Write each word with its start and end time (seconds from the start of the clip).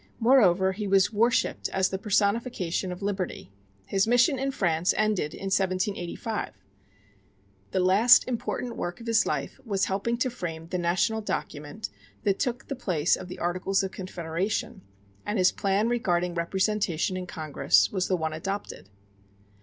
Moreover, 0.19 0.71
he 0.71 0.87
was 0.87 1.13
worshiped 1.13 1.69
as 1.69 1.89
the 1.89 1.99
personification 1.99 2.91
of 2.91 3.03
liberty. 3.03 3.51
His 3.85 4.07
mission 4.07 4.39
in 4.39 4.49
France 4.49 4.95
ended 4.97 5.35
in 5.35 5.43
1785. 5.51 6.55
The 7.69 7.79
last 7.81 8.27
important 8.27 8.77
work 8.77 8.99
of 8.99 9.05
his 9.05 9.27
life 9.27 9.59
was 9.63 9.85
helping 9.85 10.17
to 10.17 10.31
frame 10.31 10.65
the 10.69 10.79
national 10.79 11.21
document 11.21 11.89
that 12.23 12.39
took 12.39 12.67
the 12.67 12.75
place 12.75 13.15
of 13.15 13.27
the 13.27 13.37
Articles 13.37 13.83
of 13.83 13.91
Confederation; 13.91 14.81
and 15.23 15.37
his 15.37 15.51
plan 15.51 15.87
regarding 15.87 16.33
representation 16.33 17.15
in 17.15 17.27
Congress 17.27 17.91
was 17.91 18.07
the 18.07 18.17
one 18.17 18.33
adopted. 18.33 18.89